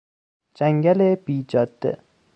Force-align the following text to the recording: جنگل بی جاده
جنگل 0.55 1.15
بی 1.15 1.43
جاده 1.43 1.97